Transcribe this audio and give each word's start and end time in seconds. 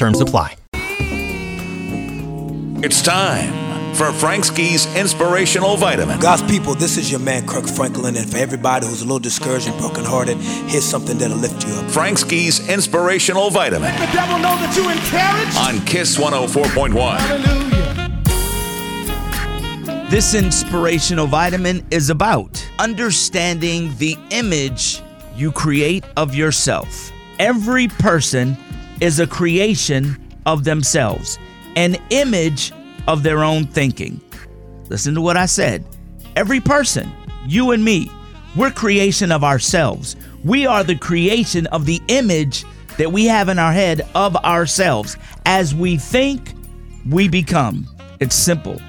Terms 0.00 0.20
apply. 0.22 0.56
It's 2.82 3.02
time 3.02 3.94
for 3.94 4.10
Frank 4.12 4.46
Ski's 4.46 4.86
Inspirational 4.96 5.76
Vitamin. 5.76 6.18
God's 6.18 6.40
people, 6.50 6.74
this 6.74 6.96
is 6.96 7.10
your 7.10 7.20
man 7.20 7.46
Kirk 7.46 7.66
Franklin, 7.66 8.16
and 8.16 8.26
for 8.26 8.38
everybody 8.38 8.86
who's 8.86 9.02
a 9.02 9.04
little 9.04 9.18
discouraged 9.18 9.68
and 9.68 9.78
brokenhearted, 9.78 10.38
here's 10.38 10.86
something 10.86 11.18
that'll 11.18 11.36
lift 11.36 11.66
you 11.66 11.74
up. 11.74 11.90
Frank 11.90 12.16
Ski's 12.16 12.66
Inspirational 12.66 13.50
Vitamin 13.50 13.94
Let 13.98 14.08
the 14.08 14.12
devil 14.14 14.38
know 14.38 14.56
that 14.56 14.74
you 14.74 14.88
encouraged. 14.88 15.58
on 15.58 15.84
Kiss 15.84 16.16
104.1. 16.16 17.18
Hallelujah. 17.18 17.68
This 20.08 20.32
inspirational 20.34 21.26
vitamin 21.26 21.86
is 21.90 22.08
about 22.08 22.66
understanding 22.78 23.94
the 23.98 24.16
image 24.30 25.02
you 25.36 25.52
create 25.52 26.04
of 26.16 26.34
yourself. 26.34 27.12
Every 27.38 27.88
person 27.88 28.56
is 29.00 29.18
a 29.18 29.26
creation 29.26 30.16
of 30.46 30.64
themselves, 30.64 31.38
an 31.76 31.96
image 32.10 32.72
of 33.08 33.22
their 33.22 33.42
own 33.42 33.66
thinking. 33.66 34.20
Listen 34.88 35.14
to 35.14 35.20
what 35.20 35.36
I 35.36 35.46
said. 35.46 35.84
Every 36.36 36.60
person, 36.60 37.10
you 37.46 37.70
and 37.70 37.84
me, 37.84 38.10
we're 38.56 38.70
creation 38.70 39.30
of 39.32 39.44
ourselves. 39.44 40.16
We 40.44 40.66
are 40.66 40.82
the 40.82 40.96
creation 40.96 41.66
of 41.68 41.86
the 41.86 42.00
image 42.08 42.64
that 42.98 43.12
we 43.12 43.24
have 43.26 43.48
in 43.48 43.58
our 43.58 43.72
head 43.72 44.06
of 44.14 44.36
ourselves. 44.36 45.16
As 45.46 45.74
we 45.74 45.96
think, 45.96 46.54
we 47.08 47.28
become. 47.28 47.86
It's 48.20 48.34
simple. 48.34 48.80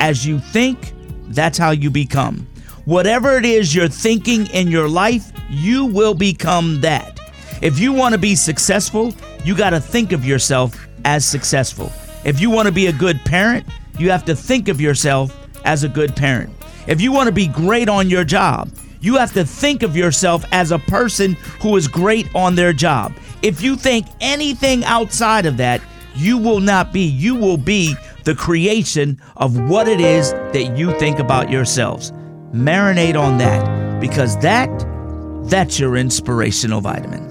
As 0.00 0.26
you 0.26 0.38
think, 0.38 0.92
that's 1.28 1.58
how 1.58 1.70
you 1.70 1.90
become. 1.90 2.46
Whatever 2.86 3.36
it 3.36 3.44
is 3.44 3.74
you're 3.74 3.88
thinking 3.88 4.46
in 4.48 4.68
your 4.68 4.88
life, 4.88 5.30
you 5.48 5.86
will 5.86 6.14
become 6.14 6.80
that. 6.80 7.19
If 7.60 7.78
you 7.78 7.92
want 7.92 8.14
to 8.14 8.18
be 8.18 8.34
successful, 8.34 9.14
you 9.44 9.54
got 9.54 9.70
to 9.70 9.80
think 9.80 10.12
of 10.12 10.24
yourself 10.24 10.88
as 11.04 11.26
successful. 11.26 11.92
If 12.24 12.40
you 12.40 12.48
want 12.48 12.66
to 12.66 12.72
be 12.72 12.86
a 12.86 12.92
good 12.92 13.20
parent, 13.24 13.66
you 13.98 14.10
have 14.10 14.24
to 14.26 14.34
think 14.34 14.68
of 14.68 14.80
yourself 14.80 15.36
as 15.66 15.84
a 15.84 15.88
good 15.88 16.16
parent. 16.16 16.54
If 16.86 17.02
you 17.02 17.12
want 17.12 17.26
to 17.26 17.32
be 17.32 17.46
great 17.46 17.88
on 17.88 18.08
your 18.08 18.24
job, 18.24 18.70
you 19.02 19.16
have 19.16 19.34
to 19.34 19.44
think 19.44 19.82
of 19.82 19.94
yourself 19.94 20.44
as 20.52 20.72
a 20.72 20.78
person 20.78 21.34
who 21.60 21.76
is 21.76 21.86
great 21.86 22.34
on 22.34 22.54
their 22.54 22.72
job. 22.72 23.14
If 23.42 23.60
you 23.60 23.76
think 23.76 24.06
anything 24.20 24.82
outside 24.84 25.44
of 25.44 25.58
that, 25.58 25.82
you 26.14 26.38
will 26.38 26.60
not 26.60 26.92
be. 26.94 27.02
You 27.02 27.34
will 27.34 27.56
be 27.58 27.94
the 28.24 28.34
creation 28.34 29.20
of 29.36 29.68
what 29.68 29.86
it 29.86 30.00
is 30.00 30.32
that 30.32 30.76
you 30.76 30.98
think 30.98 31.18
about 31.18 31.50
yourselves. 31.50 32.12
Marinate 32.52 33.20
on 33.20 33.38
that 33.38 34.00
because 34.00 34.38
that 34.38 34.70
that's 35.48 35.78
your 35.78 35.96
inspirational 35.96 36.80
vitamin. 36.80 37.30